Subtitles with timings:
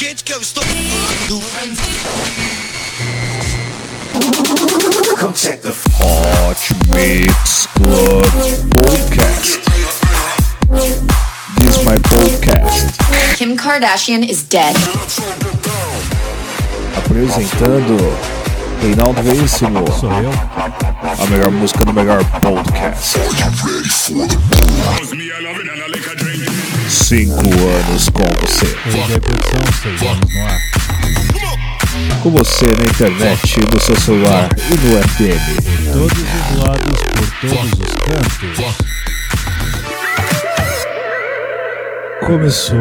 [0.00, 0.64] quente que eu estou.
[6.00, 8.24] Hot Mix Club
[8.70, 9.60] Podcast.
[11.58, 12.96] This is my podcast.
[13.36, 14.74] Kim Kardashian is dead.
[16.96, 17.98] Apresentando
[18.80, 19.84] Reinaldo Veríssimo.
[19.92, 20.32] Sou eu.
[20.32, 23.18] A melhor música do melhor podcast.
[27.10, 28.66] Cinco anos com você.
[28.86, 30.60] Hoje é produção, seis anos no ar.
[32.22, 35.92] Com você na internet, no seu celular e no FM.
[35.92, 38.76] Todos os lados, por todos os cantos.
[42.24, 42.78] Começou.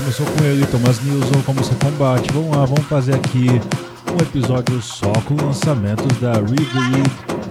[0.00, 2.32] Começou com ele, Thomas Nilson, como você combate.
[2.32, 3.46] Vamos lá, vamos fazer aqui
[4.12, 7.04] um episódio só com lançamentos da River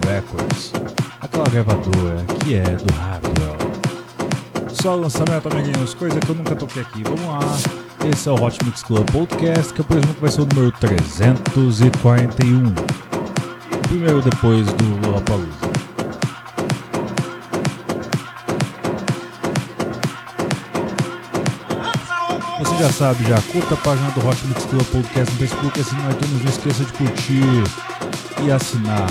[0.06, 0.70] Records.
[1.18, 3.67] Aquela gravadora que é do Hardwell.
[4.80, 7.02] Só lançamento, amiguinhos, coisa que eu nunca toquei aqui.
[7.02, 7.40] Vamos lá.
[8.08, 10.70] Esse é o Hot Mix Club Podcast, que eu presumo que vai ser o número
[10.78, 12.68] 341.
[12.68, 15.48] O primeiro depois do Lollapalooza.
[22.60, 26.02] Você já sabe, já curta a página do Hot Mix Club Podcast no Facebook, assine
[26.02, 27.64] no iTunes, não esqueça de curtir
[28.44, 29.08] e assinar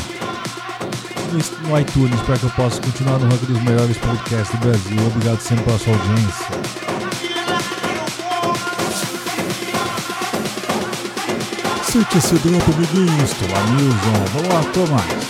[1.31, 5.07] no, iTunes para que eu possa continuar no ranking dos melhores podcasts do Brasil.
[5.07, 6.47] Obrigado sempre pela sua audiência.
[11.83, 13.31] Sente esse drop, amiguinhos.
[13.51, 14.25] Lá, Nilson.
[14.33, 15.26] Vamos lá, Thomas.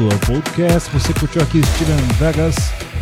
[0.00, 0.90] Club Podcast.
[0.92, 2.56] Você curtiu aqui Steven Vegas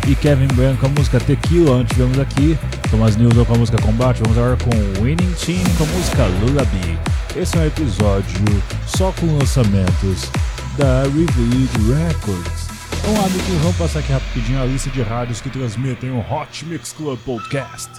[0.05, 1.77] e Kevin Branco com a música Tequila.
[1.77, 2.59] Antes tivemos aqui
[2.91, 4.21] Thomas Newson com a música Combate.
[4.21, 6.99] Vamos agora com Winning Team com a música Lullaby.
[7.37, 10.29] Esse é um episódio só com lançamentos
[10.77, 12.67] da Revealed Records.
[12.99, 16.91] Então, amiguinhos, vamos passar aqui rapidinho a lista de rádios que transmitem o Hot Mix
[16.91, 17.89] Club Podcast.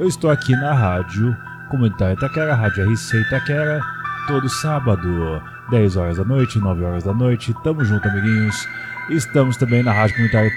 [0.00, 1.36] Eu estou aqui na rádio
[1.70, 3.80] Comunitária Itaquera, Rádio RC Itaquera,
[4.26, 5.40] todo sábado.
[5.70, 7.54] 10 horas da noite, 9 horas da noite.
[7.62, 8.68] Tamo junto, amiguinhos.
[9.10, 10.50] Estamos também na Rádio Comunitária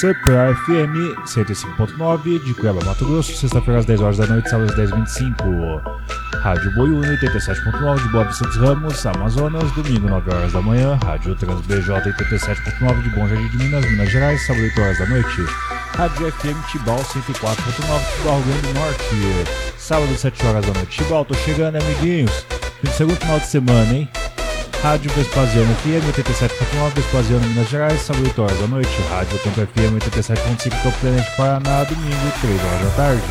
[0.00, 4.76] Super FM 105.9 de Cuiabá, Mato Grosso, sexta-feira às 10 horas da noite, sábado às
[4.76, 5.82] 10h25.
[6.40, 10.98] Rádio Boiúna 87.9 de Boa Santos Ramos, Amazonas, domingo 9 horas da manhã.
[11.04, 15.06] Rádio Trans BJ 87.9 de Bom Jardim de Minas, Minas Gerais, sábado 8 horas da
[15.06, 15.42] noite.
[15.96, 21.04] Rádio FM Tibau 104.9 de Barro Grande do Norte, sábado 7 horas da noite.
[21.04, 22.44] Tibau, tô chegando, amiguinhos.
[22.96, 24.08] Segundo final de semana, hein?
[24.82, 28.90] Rádio Vespasiano FM 87.9, Vespasiano, Minas Gerais, sábado 8 horas da noite.
[29.10, 33.22] Rádio Tempo FM 87.5, Campo Tenente, Paraná, domingo 3 horas da tarde.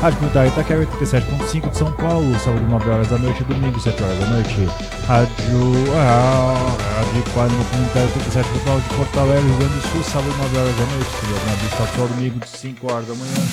[0.00, 4.18] Rádio Comunitária Itaquera 87.5 de São Paulo, sábado 9 horas da noite, domingo 7 horas
[4.18, 4.68] da noite.
[5.06, 10.58] Rádio, ah, Rádio Quadro Comunitário 87.9 de Porto Alegre, Rio Grande do Sul, sábado 9
[10.58, 11.10] horas da noite.
[11.46, 13.46] Na Vista Atual, domingo de 5 horas da manhã.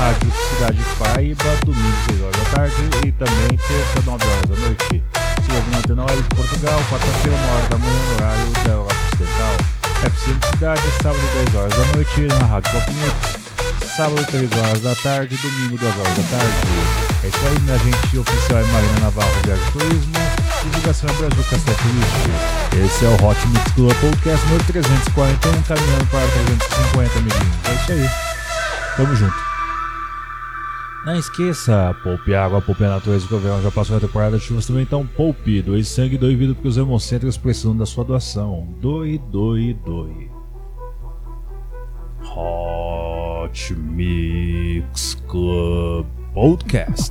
[0.00, 5.23] Rádio Cidade Paraíba, domingo 6 horas da tarde e também terça 9 horas da noite.
[5.54, 8.94] Siga na Antena Web de Portugal, quarta-feira, 1 hora da manhã, no horário da Europa
[9.12, 9.56] Ocidental.
[10.02, 12.92] FC Cidade, sábado 10 horas da noite, na Rádio Pop.
[13.96, 16.56] Sábado 3 horas da tarde, domingo 2 horas da tarde.
[17.22, 20.12] É isso aí, minha gente oficial é Marina Navarro Viagem Turismo,
[20.64, 21.44] divulgação é Brasil
[21.94, 22.84] Lixo.
[22.84, 27.56] Esse é o Hot Mix Club Podcast número 341, caminhando para 350, amiguinhos.
[27.68, 28.10] É isso aí.
[28.96, 29.53] Tamo junto.
[31.04, 34.44] Não esqueça, poupe água, poupe a natureza, que o verão já passou a temporada de
[34.44, 38.74] chuvas também, então poupe, doe sangue, doe vida, porque os hemocentros precisam da sua doação.
[38.80, 40.30] Doe, doe, doe.
[42.22, 47.10] Hot Mix Club Podcast.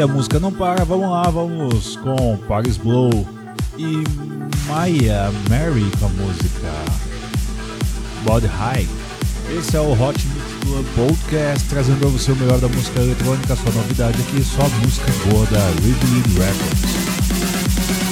[0.00, 3.26] A música não para, vamos lá, vamos com Paris Blow
[3.76, 4.04] e
[4.68, 6.68] Maya Mary com a música
[8.22, 8.86] Body High.
[9.58, 13.56] Esse é o Hot Mix Club Podcast, trazendo para você o melhor da música eletrônica,
[13.56, 18.07] sua novidade aqui, só música boa da Ridley Records.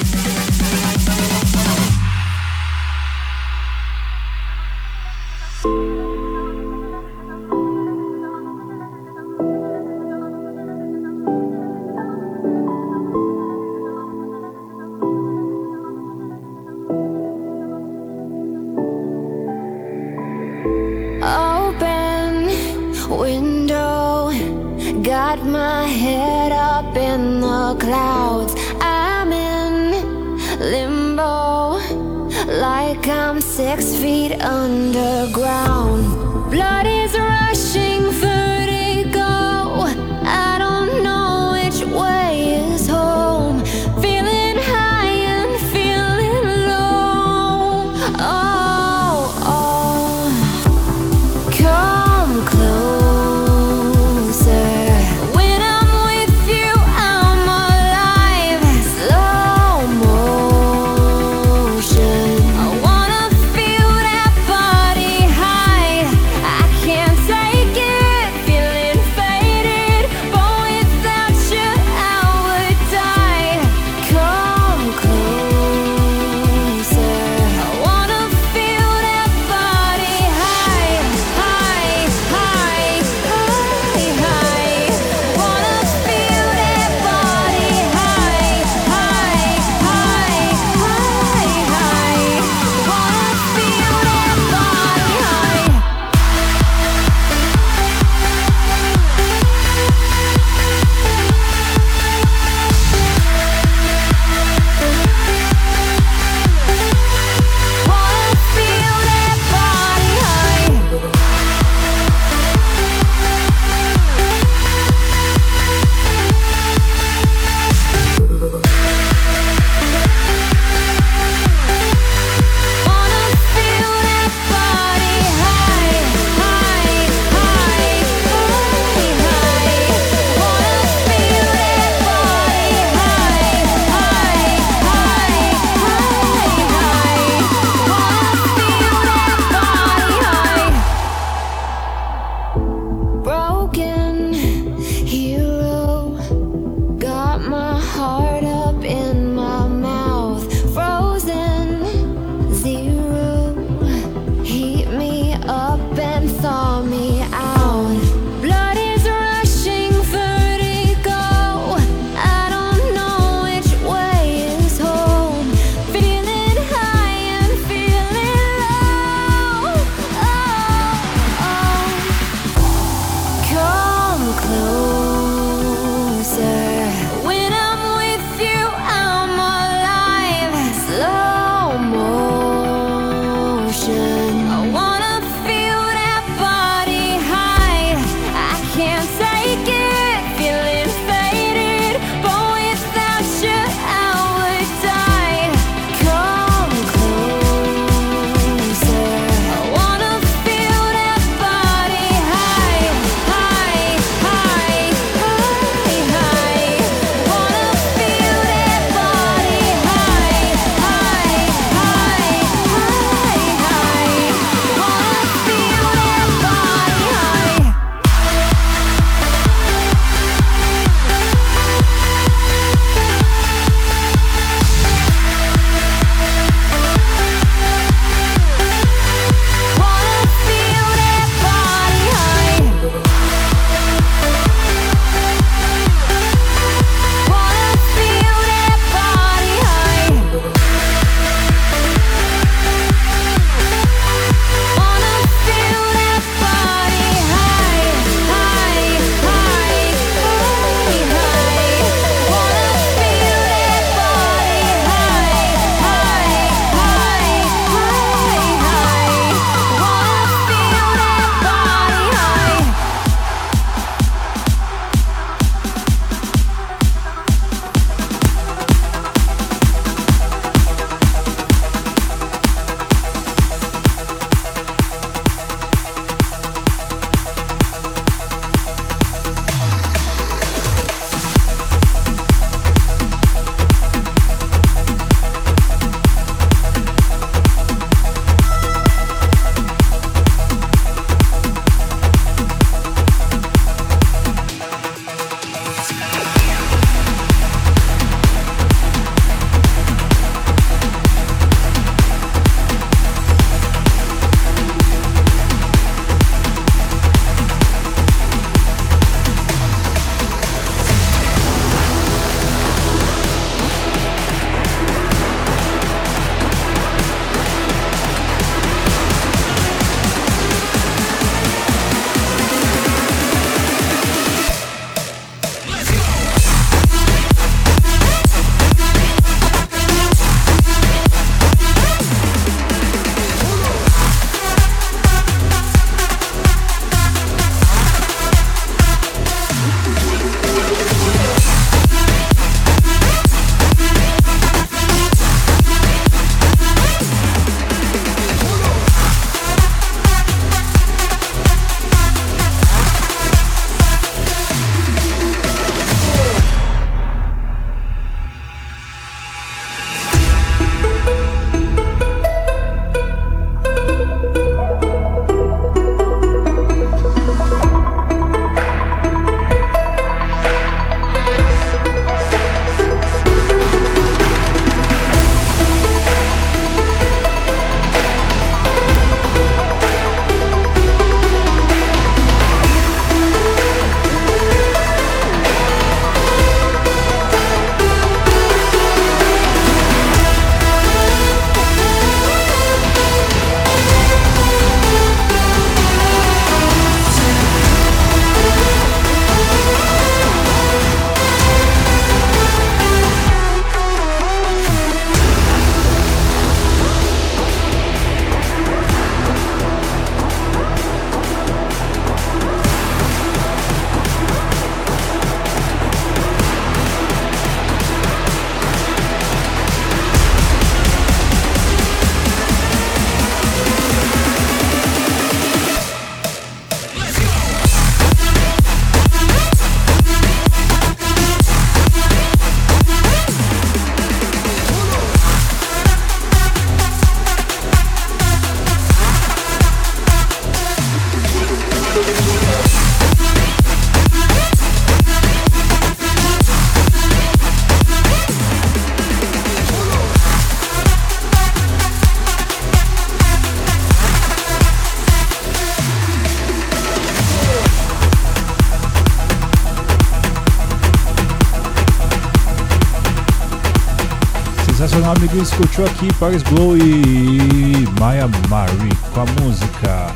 [465.57, 470.13] Curtiu aqui Paris Blow e Maya Mari com a música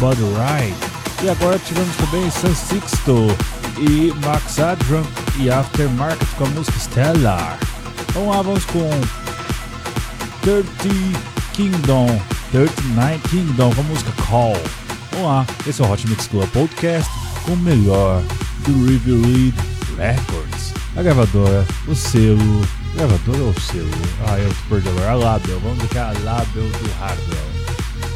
[0.00, 0.74] Body Ride.
[1.22, 3.28] E agora tivemos também San Sixto
[3.78, 5.06] e Max Adram
[5.38, 7.58] e Aftermarket com a música Stellar.
[8.14, 8.90] Vamos lá, vamos com
[10.42, 10.66] 30
[11.52, 14.60] Kingdom, 39 Kingdom com a música Call.
[15.12, 17.10] Vamos lá, esse é o Hot Mix Club Podcast
[17.44, 18.22] com o melhor
[18.66, 19.52] do Review
[19.96, 20.74] Records.
[20.96, 22.62] A gravadora, o selo,
[22.94, 23.90] gravadora ou selo?
[24.26, 25.10] Ah, eu agora.
[25.10, 27.60] A Label, vamos que é a Label do Hardwell.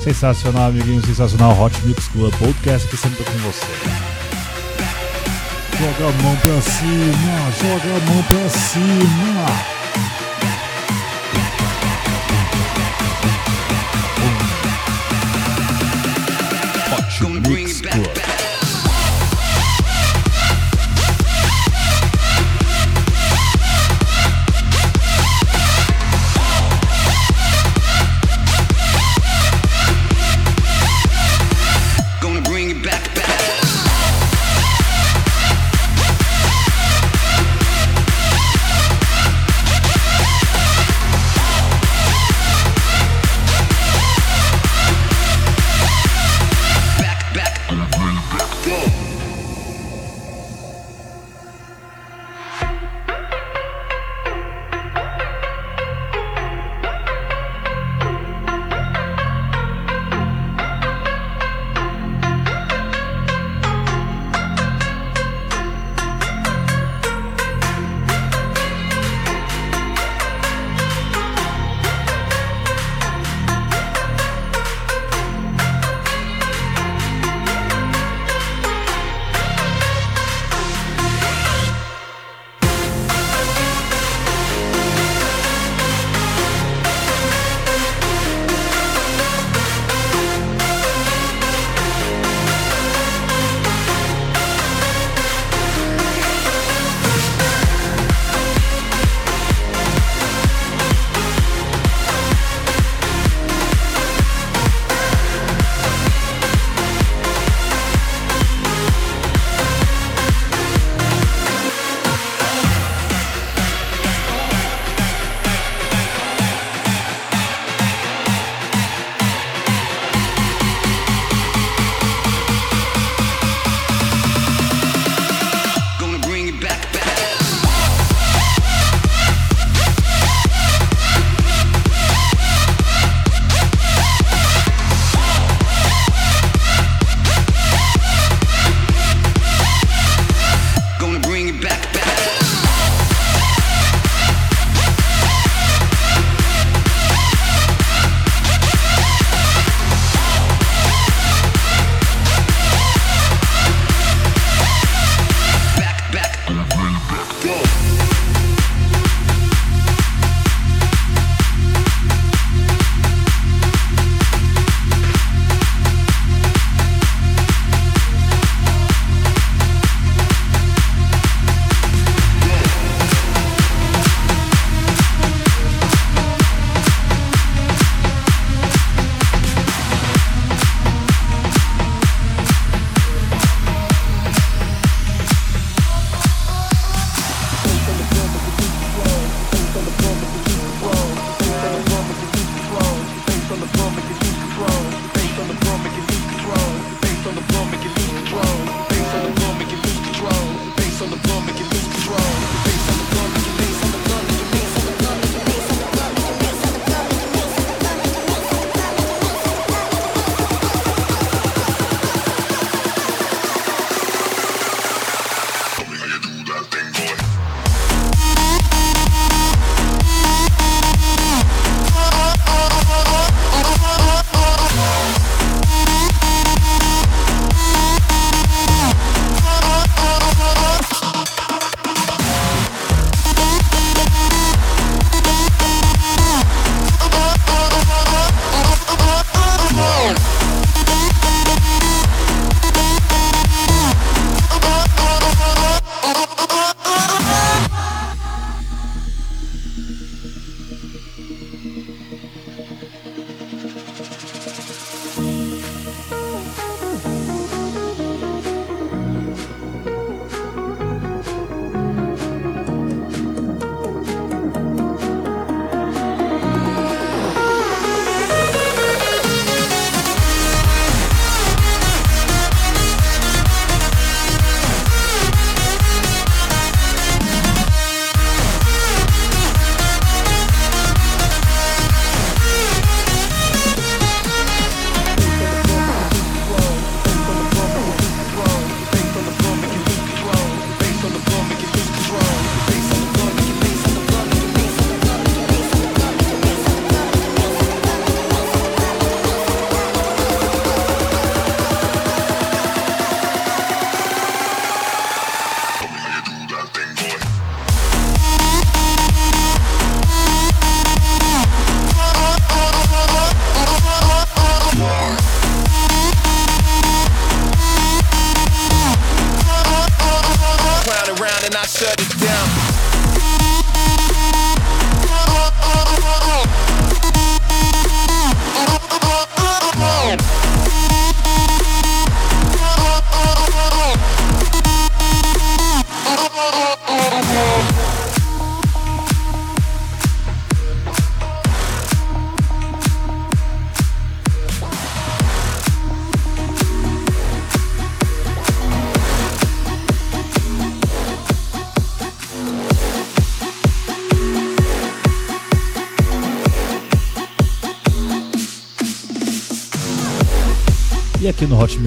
[0.02, 1.58] Sensacional, amiguinho, sensacional.
[1.60, 3.66] Hot Mix Club Podcast que sempre tô com você.
[5.78, 9.83] Joga a mão pra cima, joga a mão pra cima.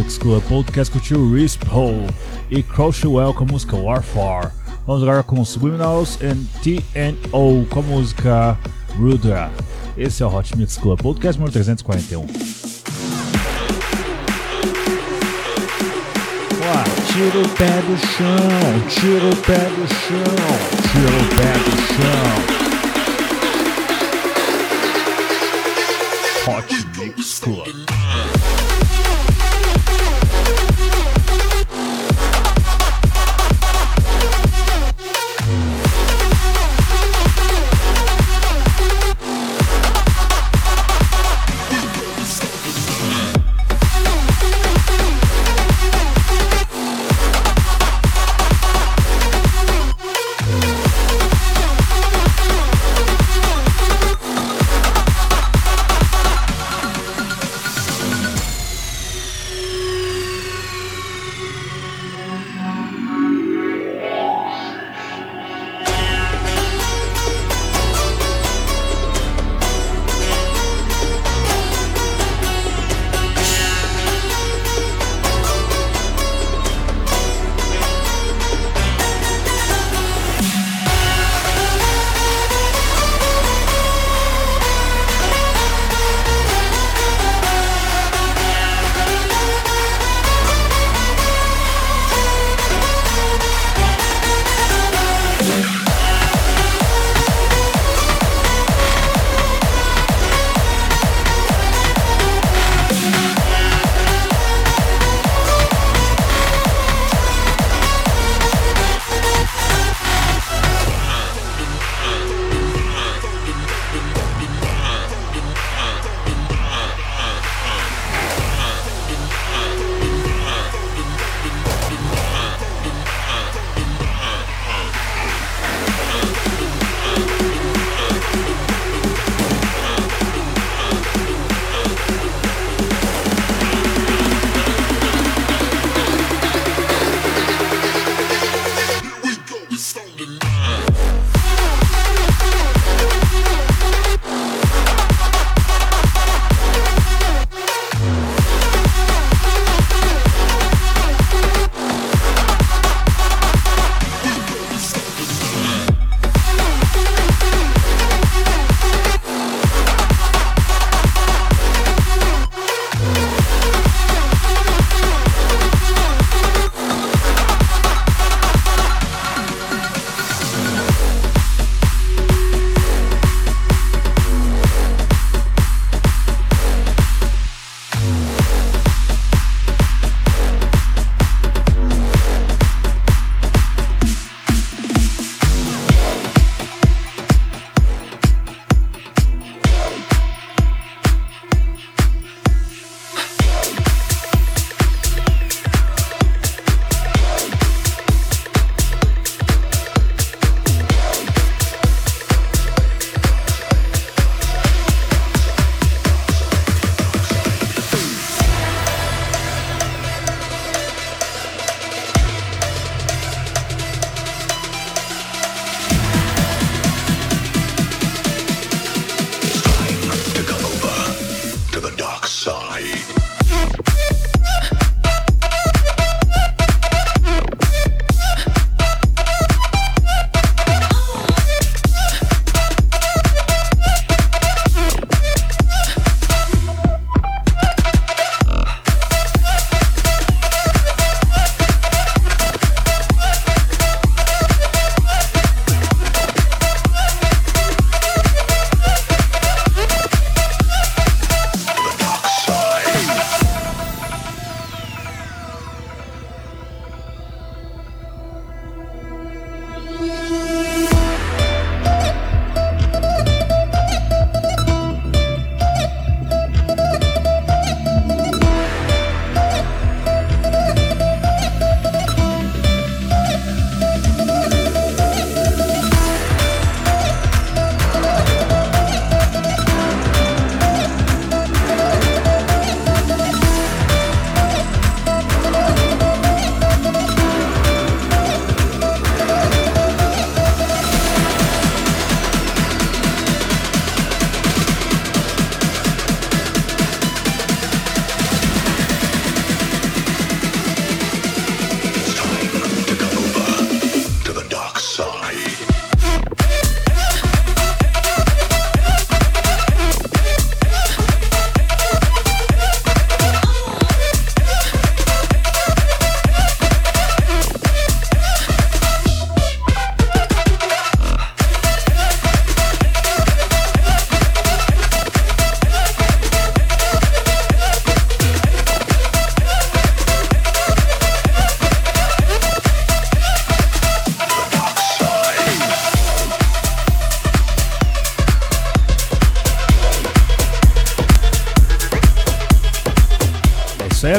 [0.07, 1.67] Mix Club Podcast curtiu Rispo
[2.49, 4.53] e Crushwell com a música Warfare.
[4.85, 8.57] Vamos agora com Subliminals e TNO com a música
[8.97, 9.51] Rudra.
[9.97, 12.21] Esse é o Hot Mix Club Podcast número 341.
[12.21, 12.25] Ó,
[17.11, 20.23] tira o pé do chão, tira o pé do chão,
[20.87, 21.75] tira o pé do
[26.45, 26.55] chão.
[26.55, 28.06] Hot Mix Club.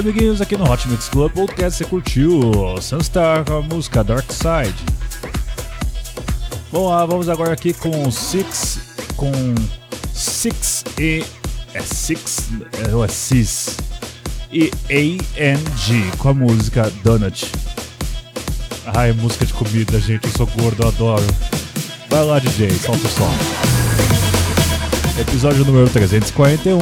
[0.09, 2.41] Amiguinhos, aqui no Hot Mix Club Podcast você curtiu
[2.81, 4.75] Sunstar com a música Dark Side.
[6.73, 8.81] Bom, vamos agora aqui com Six,
[9.17, 9.31] com
[10.15, 11.23] Six e
[11.75, 12.49] é Six
[12.91, 13.77] ou é Cis
[14.51, 16.17] e A.N.G.
[16.17, 17.53] com a música Donut.
[18.87, 21.27] Ai, música de comida, gente, eu sou gordo, eu adoro.
[22.09, 23.31] Vai lá, DJ, solta o som.
[25.21, 26.79] Episódio número 341,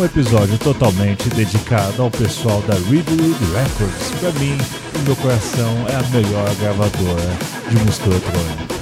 [0.00, 4.10] um episódio totalmente dedicado ao pessoal da Ridley Records.
[4.18, 4.56] Pra mim,
[4.94, 7.36] no meu coração, é a melhor gravadora
[7.68, 8.74] de música eletrônica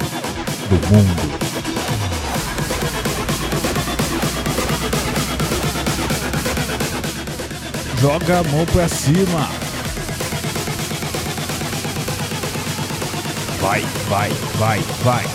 [0.69, 1.39] do mundo.
[7.99, 9.49] Joga a mão pra cima.
[13.59, 15.25] Vai, vai, vai, vai.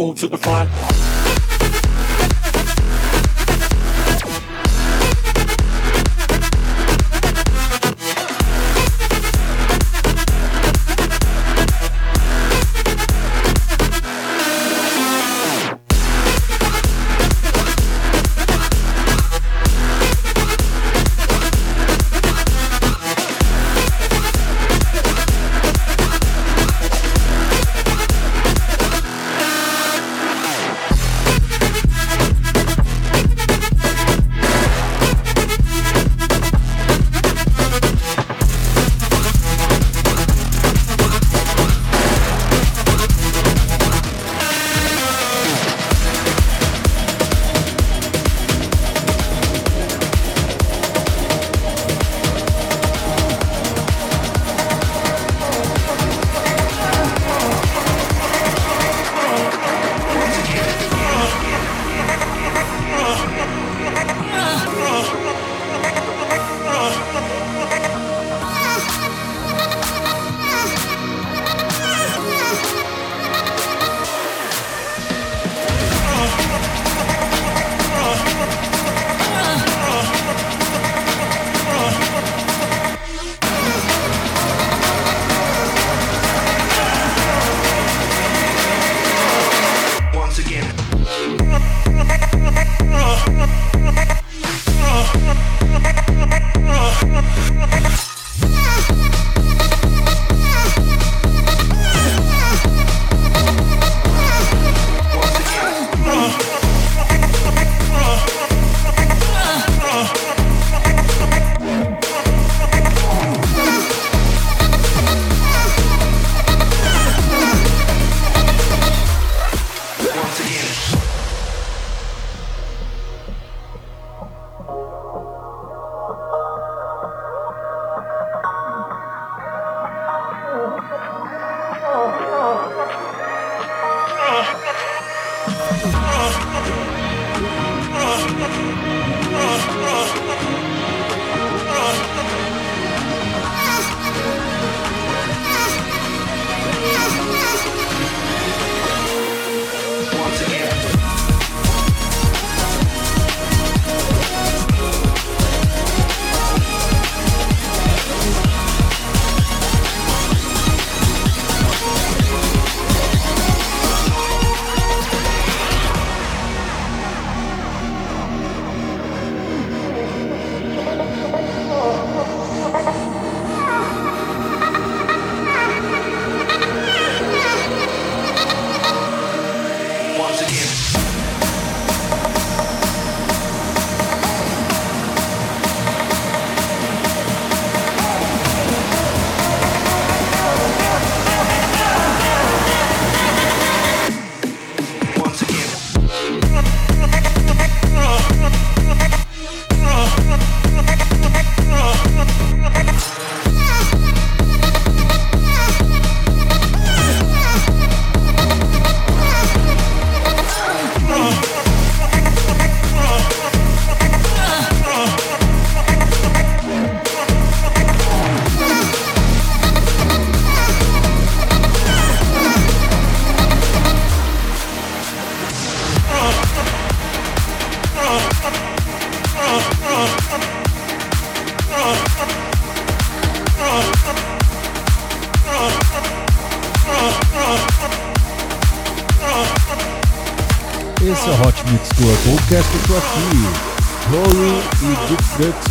[0.00, 0.99] Move to the front.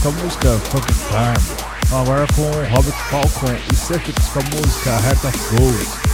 [0.10, 5.26] com a música Fucking Farm, agora com Robert Falcon e Celtics com a música Heart
[5.26, 6.09] of Gold.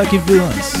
[0.00, 0.72] Black Villains.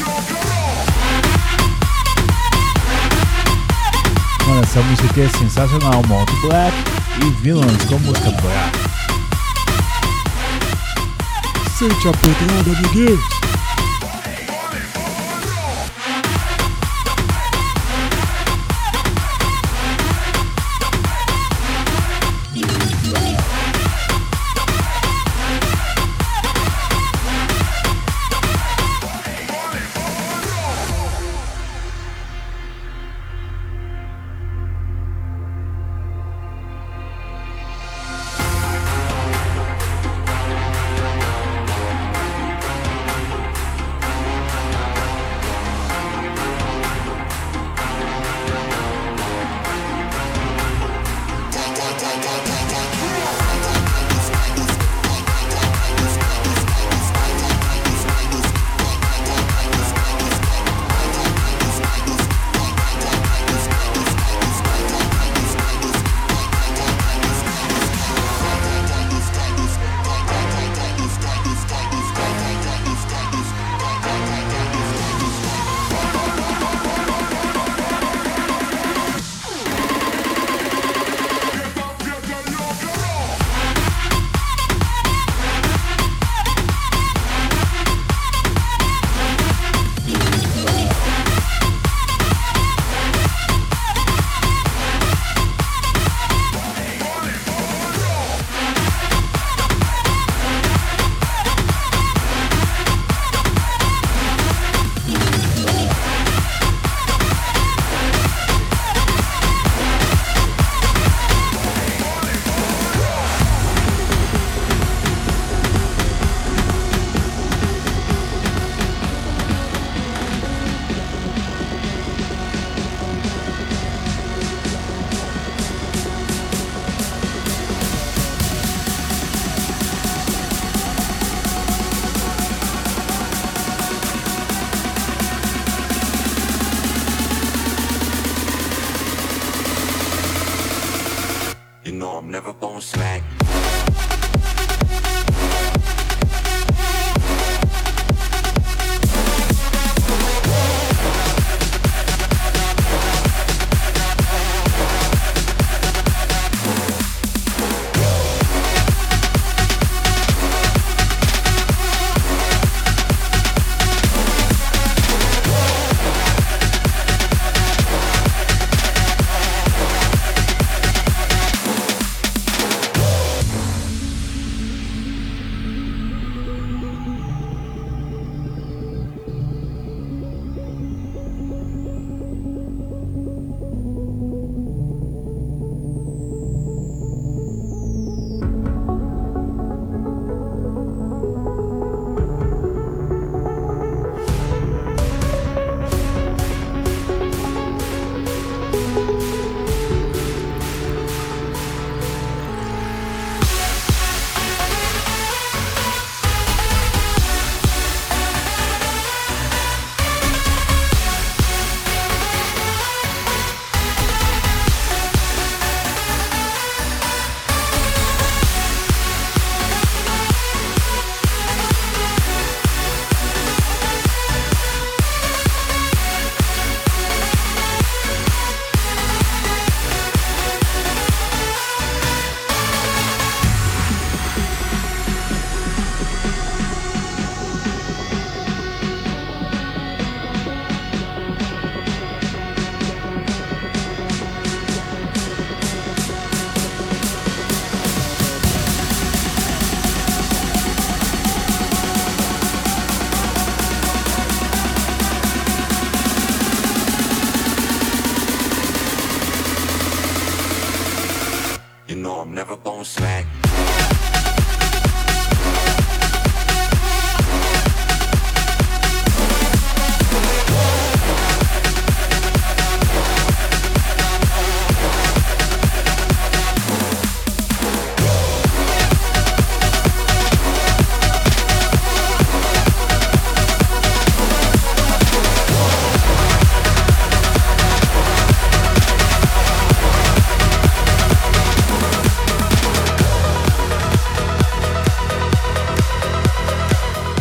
[4.46, 6.02] Mano, essa música aqui é sensacional.
[6.08, 6.74] Monto Black
[7.20, 8.78] e Villains com música Black.
[11.78, 13.49] Sente a pedrada, amiguinhos.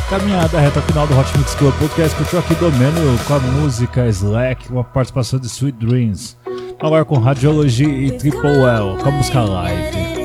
[0.10, 4.68] Caminhada reta final do Hot Mix Club Podcast curtiu aqui Domênio com a música Slack,
[4.68, 6.36] com a participação de Sweet Dreams.
[6.80, 10.19] Agora com Radiology e Triple L, com a música Live.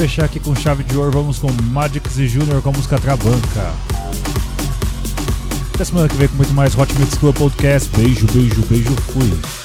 [0.00, 3.70] fechar aqui com chave de ouro, vamos com Magix e Junior com a música Trabanca.
[5.74, 7.90] Até semana que vem com muito mais Hot Mix Club Podcast.
[7.94, 9.59] Beijo, beijo, beijo, fui.